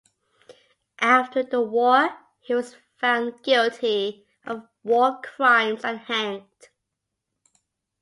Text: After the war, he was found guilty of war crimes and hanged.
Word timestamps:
After 0.99 1.43
the 1.43 1.61
war, 1.61 2.09
he 2.39 2.55
was 2.55 2.75
found 2.97 3.43
guilty 3.43 4.25
of 4.43 4.67
war 4.83 5.21
crimes 5.21 5.83
and 5.83 5.99
hanged. 5.99 6.69